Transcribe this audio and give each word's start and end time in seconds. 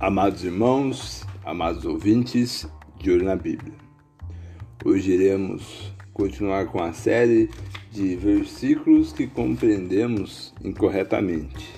Amados 0.00 0.44
irmãos, 0.44 1.26
amados 1.44 1.84
ouvintes 1.84 2.68
de 3.00 3.10
Olho 3.10 3.24
na 3.24 3.34
Bíblia, 3.34 3.74
hoje 4.84 5.10
iremos 5.10 5.92
continuar 6.14 6.66
com 6.66 6.80
a 6.80 6.92
série 6.92 7.50
de 7.90 8.14
versículos 8.14 9.12
que 9.12 9.26
compreendemos 9.26 10.54
incorretamente. 10.64 11.68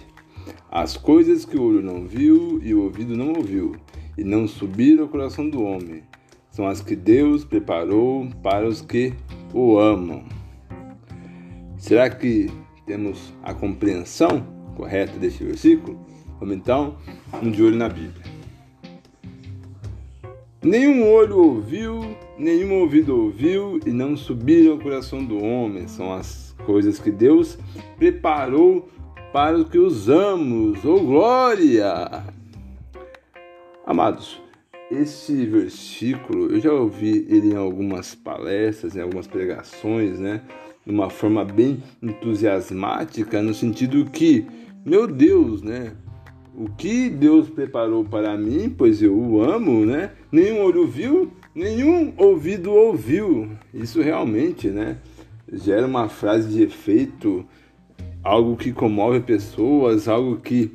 As 0.70 0.98
coisas 0.98 1.46
que 1.46 1.56
o 1.56 1.62
olho 1.62 1.80
não 1.80 2.06
viu 2.06 2.61
e 2.62 2.75
o 2.75 2.83
ouvido 2.83 3.16
não 3.16 3.33
ouviu, 3.33 3.75
e 4.19 4.23
não 4.23 4.46
subiram 4.46 5.05
ao 5.05 5.09
coração 5.09 5.48
do 5.48 5.62
homem, 5.62 6.02
são 6.50 6.66
as 6.66 6.82
que 6.82 6.95
Deus 6.95 7.43
preparou 7.43 8.29
para 8.43 8.68
os 8.68 8.82
que 8.82 9.14
o 9.55 9.79
amam. 9.79 10.27
Será 11.79 12.11
que 12.11 12.50
temos 12.84 13.32
a 13.43 13.55
compreensão 13.55 14.46
correta 14.77 15.18
deste 15.18 15.43
versículo? 15.43 15.98
Vamos 16.41 16.57
então 16.57 16.97
um 17.43 17.51
de 17.51 17.62
olho 17.62 17.77
na 17.77 17.89
Bíblia. 17.89 18.25
Nenhum 20.63 21.07
olho 21.07 21.39
ouviu, 21.39 22.16
nenhum 22.39 22.80
ouvido 22.80 23.15
ouviu 23.15 23.79
e 23.85 23.91
não 23.91 24.16
subiram 24.16 24.73
ao 24.73 24.79
coração 24.79 25.23
do 25.23 25.43
homem. 25.43 25.87
São 25.87 26.13
as 26.13 26.55
coisas 26.65 26.99
que 26.99 27.11
Deus 27.11 27.59
preparou 27.99 28.89
para 29.33 29.59
os 29.59 29.69
que 29.69 29.79
usamos. 29.79 30.83
Oh 30.83 31.01
glória! 31.01 32.25
Amados, 33.87 34.41
esse 34.91 35.45
versículo 35.45 36.52
eu 36.52 36.61
já 36.61 36.73
ouvi 36.73 37.27
ele 37.29 37.52
em 37.52 37.57
algumas 37.57 38.15
palestras, 38.15 38.97
em 38.97 39.01
algumas 39.01 39.27
pregações, 39.27 40.19
né? 40.19 40.43
De 40.87 40.93
uma 40.93 41.11
forma 41.11 41.45
bem 41.45 41.83
entusiasmática, 42.02 43.43
no 43.43 43.52
sentido 43.52 44.05
que, 44.07 44.47
meu 44.85 45.07
Deus, 45.07 45.63
né? 45.63 45.93
O 46.54 46.68
que 46.68 47.09
Deus 47.09 47.48
preparou 47.48 48.04
para 48.04 48.37
mim, 48.37 48.74
pois 48.76 49.02
eu 49.02 49.16
o 49.16 49.43
amo, 49.43 49.84
né? 49.87 50.12
Nenhum 50.30 50.62
olho 50.62 50.87
viu, 50.87 51.30
nenhum 51.54 52.12
ouvido 52.16 52.73
ouviu. 52.73 53.51
Isso 53.73 54.01
realmente, 54.01 54.68
né? 54.68 54.98
Gera 55.52 55.87
uma 55.87 56.09
frase 56.09 56.48
de 56.48 56.62
efeito, 56.62 57.45
algo 58.23 58.57
que 58.57 58.73
comove 58.73 59.20
pessoas, 59.20 60.09
algo 60.09 60.37
que 60.37 60.73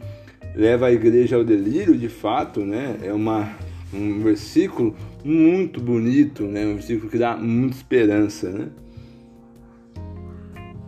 leva 0.56 0.88
a 0.88 0.92
igreja 0.92 1.36
ao 1.36 1.44
delírio, 1.44 1.98
de 1.98 2.10
fato, 2.10 2.62
né? 2.62 2.98
É 3.04 3.14
uma, 3.14 3.54
um 3.94 4.22
versículo 4.22 4.96
muito 5.24 5.80
bonito, 5.82 6.44
né? 6.44 6.66
Um 6.66 6.76
versículo 6.76 7.10
que 7.10 7.18
dá 7.18 7.36
muita 7.36 7.76
esperança, 7.76 8.50
né? 8.50 8.68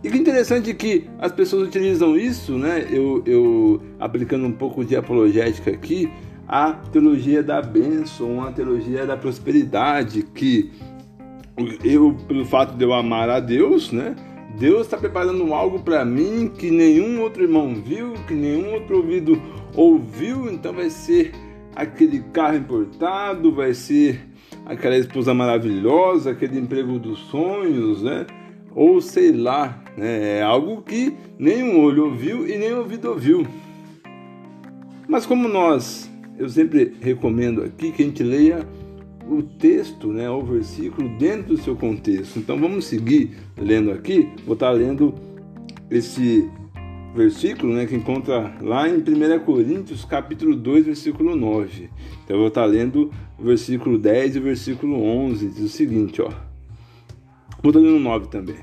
E 0.02 0.10
que 0.10 0.16
interessante 0.16 0.72
que 0.74 1.08
as 1.18 1.32
pessoas 1.32 1.68
utilizam 1.68 2.16
isso, 2.16 2.56
né? 2.56 2.86
Eu, 2.90 3.22
eu 3.26 3.82
aplicando 3.98 4.46
um 4.46 4.52
pouco 4.52 4.84
de 4.84 4.94
apologética 4.94 5.70
aqui, 5.70 6.10
a 6.46 6.72
teologia 6.72 7.42
da 7.42 7.60
bênção, 7.60 8.42
a 8.44 8.52
teologia 8.52 9.04
da 9.04 9.16
prosperidade, 9.16 10.22
que 10.22 10.70
eu, 11.82 12.16
pelo 12.28 12.44
fato 12.44 12.76
de 12.76 12.84
eu 12.84 12.92
amar 12.92 13.28
a 13.28 13.40
Deus, 13.40 13.90
né? 13.90 14.14
Deus 14.56 14.82
está 14.82 14.96
preparando 14.96 15.52
algo 15.52 15.80
para 15.80 16.04
mim 16.04 16.50
que 16.56 16.70
nenhum 16.70 17.20
outro 17.20 17.42
irmão 17.42 17.74
viu, 17.74 18.14
que 18.26 18.34
nenhum 18.34 18.74
outro 18.74 18.98
ouvido 18.98 19.40
ouviu, 19.74 20.50
então 20.50 20.72
vai 20.72 20.90
ser 20.90 21.32
aquele 21.74 22.20
carro 22.32 22.56
importado, 22.56 23.52
vai 23.52 23.74
ser 23.74 24.20
aquela 24.64 24.96
esposa 24.96 25.34
maravilhosa, 25.34 26.30
aquele 26.30 26.58
emprego 26.58 26.98
dos 26.98 27.18
sonhos, 27.18 28.02
né? 28.02 28.26
ou 28.74 29.00
sei 29.00 29.32
lá? 29.32 29.82
É 30.00 30.42
algo 30.42 30.82
que 30.82 31.14
nenhum 31.38 31.80
olho 31.80 32.06
ouviu 32.06 32.48
e 32.48 32.56
nem 32.56 32.72
ouvido 32.74 33.10
ouviu. 33.10 33.46
Mas 35.08 35.24
como 35.24 35.48
nós, 35.48 36.10
eu 36.38 36.48
sempre 36.48 36.94
recomendo 37.00 37.62
aqui 37.62 37.90
que 37.92 38.02
a 38.02 38.04
gente 38.04 38.22
leia 38.22 38.66
o 39.26 39.42
texto, 39.42 40.08
né, 40.12 40.28
o 40.28 40.42
versículo 40.42 41.08
dentro 41.18 41.54
do 41.54 41.62
seu 41.62 41.76
contexto. 41.76 42.38
Então 42.38 42.58
vamos 42.58 42.86
seguir 42.86 43.30
lendo 43.56 43.90
aqui. 43.90 44.30
Vou 44.44 44.54
estar 44.54 44.70
lendo 44.70 45.14
esse 45.90 46.48
versículo, 47.14 47.74
né, 47.74 47.86
que 47.86 47.94
encontra 47.94 48.54
lá 48.60 48.88
em 48.88 48.98
1 48.98 49.40
Coríntios, 49.44 50.04
capítulo 50.04 50.54
2, 50.54 50.86
versículo 50.86 51.34
9. 51.34 51.90
Então 52.24 52.36
eu 52.36 52.40
vou 52.40 52.48
estar 52.48 52.64
lendo 52.64 53.10
o 53.38 53.44
versículo 53.44 53.98
10 53.98 54.36
e 54.36 54.38
o 54.38 54.42
versículo 54.42 55.02
11, 55.02 55.48
diz 55.48 55.60
o 55.60 55.68
seguinte, 55.68 56.22
ó. 56.22 56.30
Mudando 57.62 57.90
no 57.90 57.98
9 57.98 58.28
também. 58.28 58.58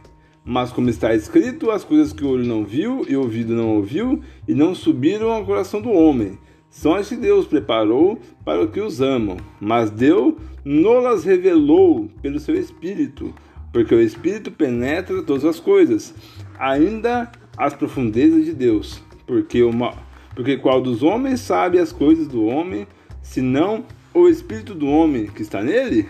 Mas 0.48 0.72
como 0.72 0.92
está 0.92 1.16
escrito, 1.16 1.72
as 1.72 1.84
coisas 1.84 2.14
que 2.14 2.24
o 2.24 2.30
olho 2.30 2.46
não 2.46 2.64
viu 2.64 3.04
e 3.10 3.16
o 3.16 3.22
ouvido 3.22 3.56
não 3.56 3.78
ouviu 3.78 4.22
e 4.48 4.54
não 4.54 4.76
subiram 4.76 5.32
ao 5.32 5.44
coração 5.44 5.82
do 5.82 5.90
homem, 5.90 6.38
são 6.70 6.94
as 6.94 7.10
que 7.10 7.16
Deus 7.16 7.48
preparou 7.48 8.20
para 8.44 8.62
os 8.64 8.70
que 8.70 8.80
os 8.80 9.02
amam. 9.02 9.38
Mas 9.60 9.90
Deus 9.90 10.36
não-las 10.64 11.24
revelou 11.24 12.08
pelo 12.22 12.40
seu 12.40 12.54
Espírito, 12.54 13.34
porque 13.74 13.96
o 13.96 14.00
Espírito 14.00 14.52
penetra 14.52 15.24
todas 15.24 15.46
as 15.46 15.60
coisas, 15.60 16.14
ainda 16.60 17.32
as 17.58 17.74
profundezas 17.74 18.46
de 18.46 18.54
Deus. 18.54 19.02
Porque, 19.26 19.64
uma, 19.64 19.96
porque 20.36 20.58
qual 20.58 20.80
dos 20.80 21.02
homens 21.02 21.40
sabe 21.40 21.80
as 21.80 21.92
coisas 21.92 22.28
do 22.28 22.46
homem, 22.46 22.86
senão 23.24 23.84
o 24.14 24.28
Espírito 24.28 24.76
do 24.76 24.86
homem 24.86 25.26
que 25.26 25.42
está 25.42 25.64
nele? 25.64 26.08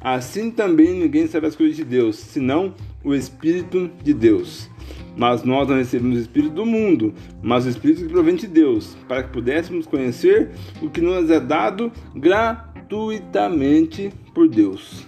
Assim 0.00 0.50
também 0.50 0.94
ninguém 0.94 1.26
sabe 1.26 1.46
as 1.46 1.56
coisas 1.56 1.76
de 1.76 1.84
Deus, 1.84 2.16
senão 2.16 2.74
o 3.04 3.14
Espírito 3.14 3.90
de 4.02 4.14
Deus. 4.14 4.68
Mas 5.16 5.42
nós 5.42 5.68
não 5.68 5.76
recebemos 5.76 6.18
o 6.18 6.20
Espírito 6.22 6.54
do 6.54 6.64
mundo, 6.64 7.12
mas 7.42 7.66
o 7.66 7.68
Espírito 7.68 8.02
que 8.02 8.08
provém 8.08 8.36
de 8.36 8.46
Deus, 8.46 8.96
para 9.08 9.22
que 9.22 9.30
pudéssemos 9.30 9.86
conhecer 9.86 10.50
o 10.80 10.88
que 10.88 11.00
nos 11.00 11.28
é 11.30 11.40
dado 11.40 11.92
gratuitamente 12.14 14.10
por 14.34 14.48
Deus. 14.48 15.06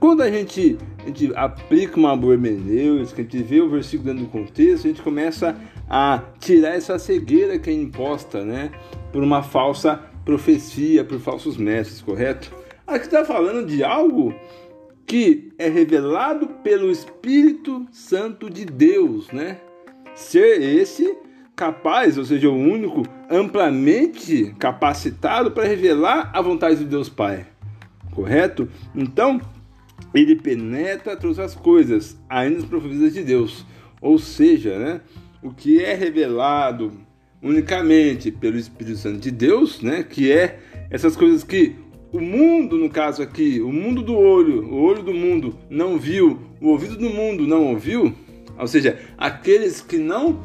Quando 0.00 0.22
a 0.22 0.30
gente, 0.30 0.78
a 1.02 1.06
gente 1.06 1.32
aplica 1.34 1.96
uma 1.96 2.16
boa 2.16 2.34
hermenêutica, 2.34 3.20
a 3.20 3.24
gente 3.24 3.42
vê 3.42 3.60
o 3.60 3.68
versículo 3.68 4.10
dentro 4.10 4.26
do 4.26 4.30
contexto, 4.30 4.84
a 4.84 4.88
gente 4.88 5.02
começa 5.02 5.56
a 5.88 6.22
tirar 6.38 6.74
essa 6.74 6.98
cegueira 6.98 7.58
que 7.58 7.70
é 7.70 7.72
imposta 7.72 8.44
né, 8.44 8.70
por 9.12 9.22
uma 9.22 9.42
falsa 9.42 10.00
profecia, 10.24 11.04
por 11.04 11.18
falsos 11.18 11.56
mestres, 11.56 12.00
correto? 12.00 12.52
Aqui 12.88 13.04
está 13.04 13.22
falando 13.22 13.66
de 13.66 13.84
algo 13.84 14.34
que 15.06 15.52
é 15.58 15.68
revelado 15.68 16.46
pelo 16.64 16.90
Espírito 16.90 17.86
Santo 17.92 18.48
de 18.48 18.64
Deus, 18.64 19.30
né? 19.30 19.58
Ser 20.14 20.62
esse 20.62 21.14
capaz, 21.54 22.16
ou 22.16 22.24
seja, 22.24 22.48
o 22.48 22.56
único 22.56 23.02
amplamente 23.28 24.54
capacitado 24.58 25.50
para 25.50 25.68
revelar 25.68 26.30
a 26.32 26.40
vontade 26.40 26.76
de 26.76 26.86
Deus 26.86 27.10
Pai. 27.10 27.46
Correto? 28.14 28.66
Então, 28.94 29.38
ele 30.14 30.34
penetra 30.34 31.14
todas 31.14 31.38
as 31.38 31.54
coisas, 31.54 32.18
ainda 32.26 32.60
as 32.60 32.64
profecias 32.64 33.12
de 33.12 33.22
Deus. 33.22 33.66
Ou 34.00 34.18
seja, 34.18 34.78
né, 34.78 35.02
o 35.42 35.52
que 35.52 35.84
é 35.84 35.92
revelado 35.92 36.90
unicamente 37.42 38.30
pelo 38.30 38.56
Espírito 38.56 38.96
Santo 38.96 39.18
de 39.18 39.30
Deus, 39.30 39.82
né, 39.82 40.02
que 40.02 40.32
é 40.32 40.58
essas 40.90 41.14
coisas 41.14 41.44
que 41.44 41.76
o 42.12 42.20
mundo, 42.20 42.76
no 42.76 42.88
caso 42.88 43.22
aqui, 43.22 43.60
o 43.60 43.72
mundo 43.72 44.02
do 44.02 44.16
olho, 44.16 44.64
o 44.66 44.82
olho 44.82 45.02
do 45.02 45.12
mundo 45.12 45.54
não 45.68 45.98
viu, 45.98 46.38
o 46.60 46.68
ouvido 46.68 46.96
do 46.96 47.10
mundo 47.10 47.46
não 47.46 47.66
ouviu, 47.66 48.14
ou 48.58 48.66
seja, 48.66 48.98
aqueles 49.16 49.80
que 49.80 49.98
não 49.98 50.40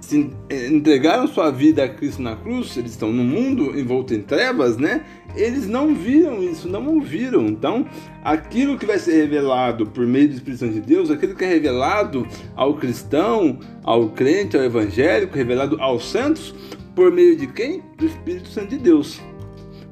se 0.00 0.30
entregaram 0.50 1.26
sua 1.26 1.50
vida 1.50 1.82
a 1.82 1.88
Cristo 1.88 2.20
na 2.20 2.36
cruz, 2.36 2.76
eles 2.76 2.90
estão 2.90 3.10
no 3.10 3.24
mundo 3.24 3.78
envolto 3.78 4.12
em 4.12 4.20
trevas, 4.20 4.76
né? 4.76 5.02
Eles 5.34 5.66
não 5.66 5.94
viram 5.94 6.42
isso, 6.42 6.68
não 6.68 6.86
ouviram. 6.86 7.46
Então, 7.46 7.86
aquilo 8.22 8.78
que 8.78 8.84
vai 8.84 8.98
ser 8.98 9.14
revelado 9.14 9.86
por 9.86 10.06
meio 10.06 10.28
do 10.28 10.34
Espírito 10.34 10.60
Santo 10.60 10.74
de 10.74 10.80
Deus, 10.82 11.10
aquilo 11.10 11.34
que 11.34 11.44
é 11.44 11.48
revelado 11.48 12.26
ao 12.54 12.74
cristão, 12.74 13.58
ao 13.82 14.10
crente, 14.10 14.56
ao 14.56 14.62
evangélico, 14.62 15.34
revelado 15.34 15.80
aos 15.80 16.10
santos, 16.10 16.54
por 16.94 17.10
meio 17.10 17.34
de 17.34 17.46
quem? 17.46 17.82
Do 17.96 18.04
Espírito 18.04 18.48
Santo 18.48 18.68
de 18.68 18.78
Deus. 18.78 19.20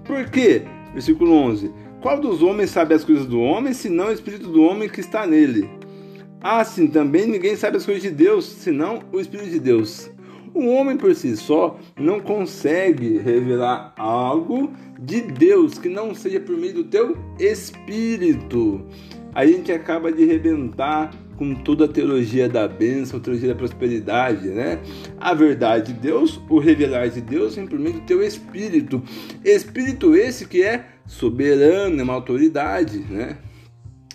Por 0.04 0.28
quê? 0.28 0.62
Versículo 0.92 1.32
11: 1.32 1.72
Qual 2.00 2.20
dos 2.20 2.42
homens 2.42 2.70
sabe 2.70 2.94
as 2.94 3.04
coisas 3.04 3.26
do 3.26 3.40
homem, 3.40 3.72
senão 3.72 4.08
o 4.08 4.12
Espírito 4.12 4.48
do 4.48 4.62
homem 4.62 4.88
que 4.88 5.00
está 5.00 5.26
nele? 5.26 5.68
Assim 6.40 6.88
também 6.88 7.26
ninguém 7.26 7.54
sabe 7.56 7.76
as 7.76 7.86
coisas 7.86 8.02
de 8.02 8.10
Deus, 8.10 8.44
senão 8.44 9.00
o 9.12 9.20
Espírito 9.20 9.50
de 9.50 9.60
Deus. 9.60 10.10
O 10.54 10.66
homem 10.66 10.98
por 10.98 11.14
si 11.14 11.34
só 11.36 11.78
não 11.96 12.20
consegue 12.20 13.16
revelar 13.16 13.94
algo 13.96 14.70
de 15.00 15.22
Deus 15.22 15.78
que 15.78 15.88
não 15.88 16.14
seja 16.14 16.40
por 16.40 16.56
meio 16.58 16.74
do 16.74 16.84
teu 16.84 17.16
espírito. 17.38 18.84
A 19.34 19.46
gente 19.46 19.72
acaba 19.72 20.12
de 20.12 20.22
arrebentar 20.22 21.10
com 21.36 21.54
toda 21.54 21.86
a 21.86 21.88
teologia 21.88 22.48
da 22.48 22.68
bênção, 22.68 23.18
a 23.18 23.22
teologia 23.22 23.48
da 23.48 23.54
prosperidade, 23.54 24.48
né? 24.48 24.78
A 25.18 25.34
verdade 25.34 25.92
de 25.92 26.00
Deus, 26.00 26.40
o 26.48 26.58
revelar 26.58 27.08
de 27.08 27.20
Deus 27.20 27.56
meio 27.56 27.94
do 27.94 28.00
teu 28.02 28.22
espírito. 28.22 29.02
Espírito 29.44 30.14
esse 30.14 30.46
que 30.46 30.62
é 30.62 30.86
soberano, 31.06 31.98
é 31.98 32.02
uma 32.02 32.12
autoridade, 32.12 32.98
né? 32.98 33.38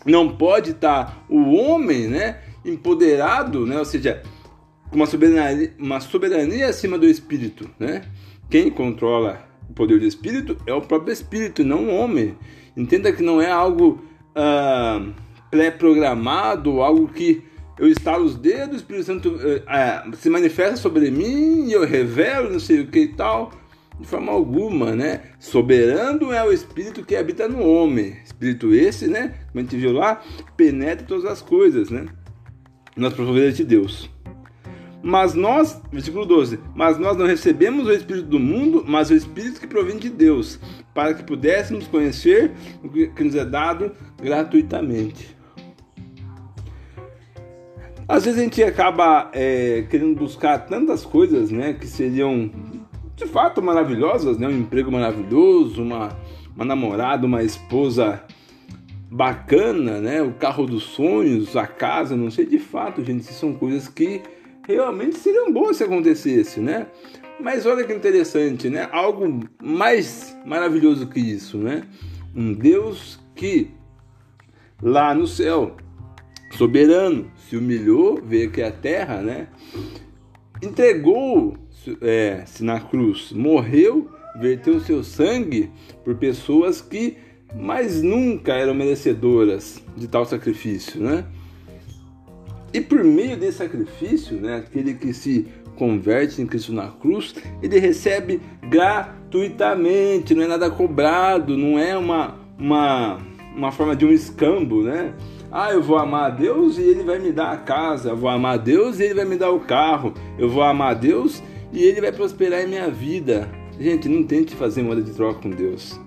Não 0.06 0.38
pode 0.38 0.72
estar 0.72 1.26
o 1.28 1.52
homem, 1.54 2.08
né, 2.08 2.40
empoderado, 2.64 3.66
né? 3.66 3.78
Ou 3.78 3.86
seja, 3.86 4.22
com 4.90 4.96
uma 4.96 5.06
soberania, 5.06 5.74
uma 5.78 6.00
soberania 6.00 6.70
acima 6.70 6.98
do 6.98 7.06
espírito, 7.06 7.70
né? 7.80 8.04
Quem 8.50 8.70
controla 8.70 9.46
o 9.70 9.74
poder 9.74 10.00
do 10.00 10.06
Espírito 10.06 10.56
é 10.66 10.74
o 10.74 10.82
próprio 10.82 11.12
Espírito, 11.12 11.64
não 11.64 11.86
o 11.86 11.94
homem. 11.94 12.38
Entenda 12.76 13.12
que 13.12 13.22
não 13.22 13.42
é 13.42 13.52
algo 13.52 14.02
ah, 14.38 15.02
pré-programado, 15.50 16.82
algo 16.82 17.08
que 17.08 17.44
eu 17.80 17.88
estalo 17.88 18.26
os 18.26 18.36
dedos, 18.36 18.76
o 18.76 18.78
Espírito 18.78 19.06
Santo 19.06 19.40
ah, 19.68 20.10
se 20.14 20.30
manifesta 20.30 20.78
sobre 20.78 21.12
mim 21.12 21.68
e 21.68 21.74
eu 21.74 21.86
revelo, 21.86 22.52
não 22.52 22.60
sei 22.60 22.82
o 22.82 22.88
que 22.88 23.00
e 23.00 23.14
tal. 23.14 23.52
De 24.00 24.06
forma 24.06 24.32
alguma, 24.32 24.96
né? 24.96 25.22
Soberano 25.40 26.32
é 26.32 26.44
o 26.44 26.54
Espírito 26.54 27.04
que 27.04 27.16
habita 27.16 27.48
no 27.48 27.68
homem. 27.68 28.16
Espírito 28.24 28.72
esse, 28.72 29.08
né? 29.08 29.34
Como 29.48 29.60
a 29.60 29.62
gente 29.64 29.76
viu 29.76 29.92
lá, 29.92 30.22
penetra 30.56 31.04
todas 31.04 31.26
as 31.26 31.42
coisas, 31.42 31.90
né? 31.90 32.06
Nas 32.96 33.14
profundidades 33.14 33.58
de 33.58 33.64
Deus. 33.64 34.08
Mas 35.02 35.34
nós, 35.34 35.82
versículo 35.92 36.26
12, 36.26 36.60
mas 36.76 36.98
nós 36.98 37.16
não 37.16 37.26
recebemos 37.26 37.88
o 37.88 37.92
Espírito 37.92 38.28
do 38.28 38.40
mundo, 38.40 38.84
mas 38.88 39.10
o 39.10 39.14
Espírito 39.14 39.60
que 39.60 39.68
provém 39.68 39.98
de 39.98 40.10
Deus, 40.10 40.60
para 40.94 41.14
que 41.14 41.24
pudéssemos 41.24 41.88
conhecer 41.88 42.52
o 42.84 42.90
que 42.90 43.24
nos 43.24 43.36
é 43.36 43.46
dado 43.46 43.92
gratuitamente. 44.22 45.38
Às 48.08 48.24
vezes 48.24 48.40
a 48.40 48.44
gente 48.44 48.64
acaba 48.64 49.30
é, 49.34 49.86
querendo 49.90 50.18
buscar 50.18 50.60
tantas 50.60 51.06
coisas, 51.06 51.52
né, 51.52 51.74
que 51.74 51.86
seriam 51.86 52.50
de 53.16 53.26
fato 53.26 53.62
maravilhosas, 53.62 54.38
né, 54.38 54.48
um 54.48 54.60
emprego 54.60 54.90
maravilhoso, 54.92 55.84
uma, 55.84 56.18
uma 56.56 56.64
namorada, 56.64 57.26
uma 57.26 57.44
esposa 57.44 58.24
bacana, 59.12 60.00
né, 60.00 60.22
o 60.22 60.34
carro 60.34 60.66
dos 60.66 60.84
sonhos, 60.84 61.58
a 61.58 61.68
casa, 61.68 62.16
não 62.16 62.32
sei, 62.32 62.46
de 62.46 62.60
fato, 62.60 63.04
gente, 63.04 63.26
são 63.26 63.54
coisas 63.54 63.90
que 63.90 64.22
realmente 64.68 65.18
seriam 65.18 65.52
boas 65.52 65.78
se 65.78 65.84
acontecesse, 65.84 66.60
né? 66.60 66.88
Mas 67.40 67.66
olha 67.66 67.86
que 67.86 67.94
interessante, 67.94 68.70
né? 68.70 68.88
Algo 68.92 69.40
mais 69.62 70.36
maravilhoso 70.46 71.08
que 71.08 71.20
isso, 71.20 71.58
né? 71.58 71.88
Um 72.36 72.54
Deus 72.54 73.20
que 73.36 73.72
lá 74.82 75.14
no 75.14 75.26
céu, 75.26 75.76
soberano, 76.52 77.32
se 77.48 77.56
humilhou, 77.56 78.22
veio 78.22 78.50
aqui 78.50 78.62
à 78.62 78.72
terra, 78.72 79.22
né? 79.22 79.48
Entregou 80.62 81.56
é, 82.02 82.44
na 82.60 82.80
cruz, 82.80 83.32
morreu, 83.32 84.10
verteu 84.40 84.80
seu 84.82 85.04
sangue 85.04 85.72
por 86.04 86.16
pessoas 86.16 86.82
que 86.82 87.18
mais 87.56 88.02
nunca 88.02 88.54
eram 88.54 88.74
merecedoras 88.74 89.82
de 89.96 90.08
tal 90.08 90.26
sacrifício, 90.26 91.00
né? 91.02 91.26
E 92.74 92.82
por 92.82 93.04
meio 93.04 93.38
desse 93.38 93.60
sacrifício, 93.60 94.40
né, 94.40 94.58
aquele 94.58 94.94
que 94.94 95.14
se 95.14 95.48
converte 95.76 96.42
em 96.42 96.46
Cristo 96.46 96.74
na 96.74 96.88
cruz, 96.88 97.36
ele 97.62 97.80
recebe 97.80 98.42
gratuitamente, 98.70 100.34
não 100.34 100.44
é 100.44 100.48
nada 100.48 100.70
cobrado, 100.70 101.56
não 101.56 101.78
é 101.80 101.98
uma, 101.98 102.36
uma, 102.58 103.20
uma 103.56 103.72
forma 103.72 103.96
de 103.96 104.06
um 104.06 104.12
escambo, 104.12 104.84
né? 104.84 105.14
Ah, 105.50 105.72
eu 105.72 105.82
vou 105.82 105.98
amar 105.98 106.26
a 106.26 106.30
Deus 106.30 106.78
e 106.78 106.82
ele 106.82 107.04
vai 107.04 107.20
me 107.20 107.32
dar 107.32 107.52
a 107.52 107.58
casa, 107.58 108.10
eu 108.10 108.18
vou 108.18 108.30
amar 108.30 108.56
a 108.56 108.58
Deus 108.58 109.00
e 109.00 109.04
ele 109.04 109.14
vai 109.14 109.26
me 109.26 109.38
dar 109.38 109.52
o 109.52 109.62
carro, 109.62 110.14
eu 110.38 110.50
vou 110.50 110.62
amar 110.62 110.92
a 110.92 110.94
Deus 110.94 111.42
e 111.72 111.84
ele 111.84 112.02
vai 112.02 112.12
prosperar 112.12 112.62
em 112.62 112.68
minha 112.68 112.90
vida. 112.90 113.50
Gente, 113.80 114.10
não 114.10 114.24
tente 114.24 114.56
fazer 114.56 114.82
moeda 114.82 115.02
de 115.02 115.12
troca 115.12 115.40
com 115.42 115.50
Deus. 115.50 116.00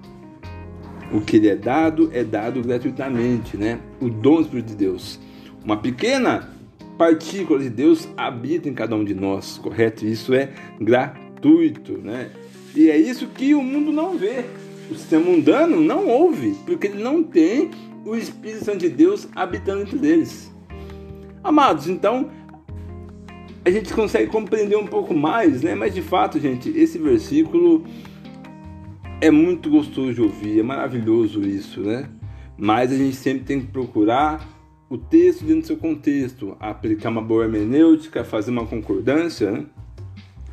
O 1.12 1.20
que 1.20 1.38
lhe 1.38 1.48
é 1.48 1.56
dado 1.56 2.10
é 2.12 2.22
dado 2.22 2.60
gratuitamente, 2.62 3.56
né? 3.56 3.80
O 4.00 4.08
dom 4.08 4.42
de 4.42 4.74
Deus. 4.74 5.18
Uma 5.64 5.76
pequena 5.76 6.48
partícula 6.96 7.60
de 7.60 7.70
Deus 7.70 8.08
habita 8.16 8.68
em 8.68 8.74
cada 8.74 8.94
um 8.94 9.04
de 9.04 9.14
nós, 9.14 9.58
correto? 9.58 10.06
Isso 10.06 10.34
é 10.34 10.50
gratuito, 10.80 11.98
né? 11.98 12.30
E 12.74 12.90
é 12.90 12.96
isso 12.96 13.26
que 13.26 13.54
o 13.54 13.62
mundo 13.62 13.92
não 13.92 14.16
vê. 14.16 14.44
O 14.90 14.94
sistema 14.94 15.24
mundano 15.24 15.80
não 15.80 16.06
ouve, 16.08 16.56
porque 16.66 16.86
ele 16.86 17.02
não 17.02 17.22
tem 17.22 17.70
o 18.04 18.16
Espírito 18.16 18.64
Santo 18.64 18.78
de 18.78 18.88
Deus 18.88 19.28
habitando 19.34 19.82
entre 19.82 20.06
eles. 20.06 20.52
Amados, 21.42 21.88
então 21.88 22.30
a 23.64 23.70
gente 23.70 23.92
consegue 23.92 24.30
compreender 24.30 24.76
um 24.76 24.86
pouco 24.86 25.14
mais, 25.14 25.62
né? 25.62 25.74
Mas 25.74 25.94
de 25.94 26.02
fato, 26.02 26.40
gente, 26.40 26.70
esse 26.70 26.98
versículo 26.98 27.84
é 29.20 29.30
muito 29.30 29.68
gostoso 29.68 30.14
de 30.14 30.22
ouvir, 30.22 30.60
é 30.60 30.62
maravilhoso 30.62 31.42
isso, 31.42 31.80
né? 31.80 32.08
Mas 32.56 32.92
a 32.92 32.96
gente 32.96 33.16
sempre 33.16 33.44
tem 33.44 33.60
que 33.60 33.66
procurar 33.66 34.46
o 34.90 34.98
texto 34.98 35.44
dentro 35.44 35.60
do 35.60 35.66
seu 35.68 35.76
contexto, 35.76 36.56
aplicar 36.58 37.10
uma 37.10 37.22
boa 37.22 37.44
hermenêutica, 37.44 38.24
fazer 38.24 38.50
uma 38.50 38.66
concordância. 38.66 39.52
Né? 39.52 39.66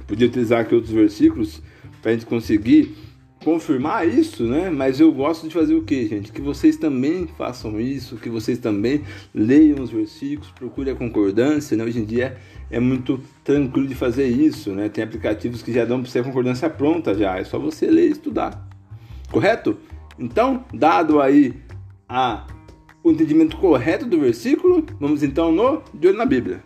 Podia 0.06 0.28
utilizar 0.28 0.62
aqui 0.62 0.76
outros 0.76 0.94
versículos 0.94 1.60
para 2.04 2.12
a 2.12 2.14
gente 2.14 2.28
conseguir 2.28 2.96
confirmar 3.44 4.08
isso, 4.08 4.44
né? 4.44 4.70
Mas 4.70 5.00
eu 5.00 5.12
gosto 5.12 5.48
de 5.48 5.54
fazer 5.54 5.74
o 5.74 5.84
que, 5.84 6.08
gente? 6.08 6.32
Que 6.32 6.42
vocês 6.42 6.76
também 6.76 7.28
façam 7.38 7.80
isso, 7.80 8.18
que 8.18 8.30
vocês 8.30 8.58
também 8.58 9.04
leiam 9.34 9.82
os 9.82 9.90
versículos, 9.90 10.52
procurem 10.52 10.94
a 10.94 10.96
concordância, 10.96 11.76
né? 11.76 11.84
Hoje 11.84 12.00
em 12.00 12.06
dia 12.06 12.38
é 12.70 12.80
muito 12.80 13.20
tranquilo 13.44 13.88
de 13.88 13.96
fazer 13.96 14.28
isso, 14.28 14.72
né? 14.72 14.90
Tem 14.90 15.04
aplicativos 15.04 15.62
que 15.62 15.72
já 15.72 15.86
dão 15.86 16.02
para 16.02 16.12
você 16.12 16.20
a 16.20 16.24
concordância 16.24 16.70
pronta 16.70 17.14
já, 17.14 17.38
é 17.38 17.44
só 17.44 17.58
você 17.58 17.88
ler 17.88 18.08
e 18.08 18.12
estudar. 18.12 18.68
Correto? 19.32 19.78
Então, 20.20 20.66
dado 20.74 21.22
aí 21.22 21.54
a 22.10 22.46
o 23.08 23.12
entendimento 23.12 23.58
correto 23.58 24.06
do 24.06 24.20
versículo, 24.20 24.86
vamos 25.00 25.24
então 25.24 25.52
no 25.52 25.82
De 25.94 26.08
olho 26.08 26.18
na 26.18 26.26
Bíblia. 26.26 26.62